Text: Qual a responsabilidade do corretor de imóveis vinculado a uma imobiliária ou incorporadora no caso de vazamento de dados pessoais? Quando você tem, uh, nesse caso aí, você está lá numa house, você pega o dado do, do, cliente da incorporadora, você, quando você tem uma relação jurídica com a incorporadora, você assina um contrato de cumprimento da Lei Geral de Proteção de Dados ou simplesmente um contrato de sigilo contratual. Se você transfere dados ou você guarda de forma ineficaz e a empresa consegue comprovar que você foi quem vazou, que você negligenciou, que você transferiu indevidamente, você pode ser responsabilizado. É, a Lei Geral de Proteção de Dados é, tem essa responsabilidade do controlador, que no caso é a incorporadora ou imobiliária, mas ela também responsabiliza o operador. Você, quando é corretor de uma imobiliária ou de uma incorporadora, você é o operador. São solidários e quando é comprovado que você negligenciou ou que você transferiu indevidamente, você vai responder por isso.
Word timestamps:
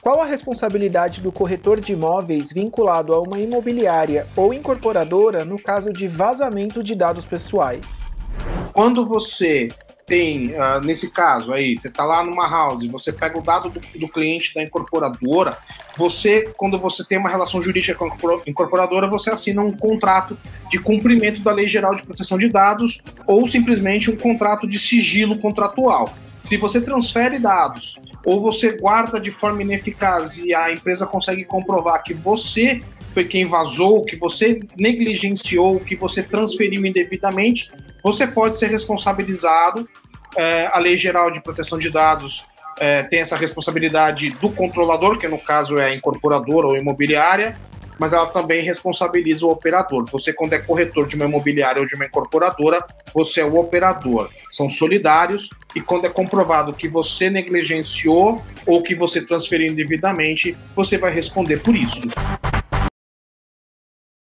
Qual 0.00 0.20
a 0.20 0.26
responsabilidade 0.26 1.22
do 1.22 1.32
corretor 1.32 1.80
de 1.80 1.94
imóveis 1.94 2.52
vinculado 2.52 3.14
a 3.14 3.20
uma 3.20 3.38
imobiliária 3.38 4.26
ou 4.36 4.52
incorporadora 4.52 5.44
no 5.44 5.58
caso 5.58 5.92
de 5.92 6.06
vazamento 6.06 6.82
de 6.82 6.94
dados 6.94 7.24
pessoais? 7.24 8.04
Quando 8.74 9.06
você 9.06 9.68
tem, 10.06 10.52
uh, 10.52 10.80
nesse 10.84 11.10
caso 11.10 11.52
aí, 11.52 11.78
você 11.78 11.88
está 11.88 12.04
lá 12.04 12.24
numa 12.24 12.48
house, 12.48 12.86
você 12.86 13.12
pega 13.12 13.38
o 13.38 13.42
dado 13.42 13.70
do, 13.70 13.80
do, 13.98 14.08
cliente 14.08 14.54
da 14.54 14.62
incorporadora, 14.62 15.56
você, 15.96 16.52
quando 16.56 16.78
você 16.78 17.04
tem 17.04 17.18
uma 17.18 17.28
relação 17.28 17.62
jurídica 17.62 17.94
com 17.94 18.06
a 18.06 18.40
incorporadora, 18.46 19.06
você 19.06 19.30
assina 19.30 19.62
um 19.62 19.70
contrato 19.70 20.36
de 20.70 20.78
cumprimento 20.78 21.40
da 21.40 21.52
Lei 21.52 21.66
Geral 21.66 21.94
de 21.94 22.02
Proteção 22.02 22.36
de 22.36 22.48
Dados 22.48 23.00
ou 23.26 23.46
simplesmente 23.46 24.10
um 24.10 24.16
contrato 24.16 24.66
de 24.66 24.78
sigilo 24.78 25.38
contratual. 25.38 26.12
Se 26.38 26.56
você 26.56 26.80
transfere 26.80 27.38
dados 27.38 27.98
ou 28.24 28.40
você 28.40 28.76
guarda 28.76 29.20
de 29.20 29.30
forma 29.30 29.62
ineficaz 29.62 30.38
e 30.38 30.54
a 30.54 30.72
empresa 30.72 31.06
consegue 31.06 31.44
comprovar 31.44 32.02
que 32.02 32.12
você 32.12 32.80
foi 33.14 33.24
quem 33.24 33.46
vazou, 33.46 34.04
que 34.04 34.16
você 34.16 34.58
negligenciou, 34.76 35.78
que 35.78 35.94
você 35.94 36.20
transferiu 36.20 36.84
indevidamente, 36.84 37.70
você 38.02 38.26
pode 38.26 38.58
ser 38.58 38.70
responsabilizado. 38.70 39.88
É, 40.36 40.68
a 40.72 40.78
Lei 40.80 40.96
Geral 40.96 41.30
de 41.30 41.40
Proteção 41.40 41.78
de 41.78 41.88
Dados 41.88 42.44
é, 42.80 43.04
tem 43.04 43.20
essa 43.20 43.36
responsabilidade 43.36 44.30
do 44.30 44.50
controlador, 44.50 45.16
que 45.16 45.28
no 45.28 45.38
caso 45.38 45.78
é 45.78 45.86
a 45.86 45.94
incorporadora 45.94 46.66
ou 46.66 46.76
imobiliária, 46.76 47.56
mas 48.00 48.12
ela 48.12 48.26
também 48.26 48.64
responsabiliza 48.64 49.46
o 49.46 49.50
operador. 49.50 50.04
Você, 50.10 50.32
quando 50.32 50.54
é 50.54 50.58
corretor 50.58 51.06
de 51.06 51.14
uma 51.14 51.26
imobiliária 51.26 51.80
ou 51.80 51.86
de 51.86 51.94
uma 51.94 52.06
incorporadora, 52.06 52.84
você 53.14 53.42
é 53.42 53.44
o 53.44 53.54
operador. 53.56 54.28
São 54.50 54.68
solidários 54.68 55.48
e 55.76 55.80
quando 55.80 56.06
é 56.06 56.10
comprovado 56.10 56.72
que 56.72 56.88
você 56.88 57.30
negligenciou 57.30 58.42
ou 58.66 58.82
que 58.82 58.96
você 58.96 59.20
transferiu 59.20 59.70
indevidamente, 59.70 60.56
você 60.74 60.98
vai 60.98 61.12
responder 61.12 61.58
por 61.58 61.76
isso. 61.76 62.08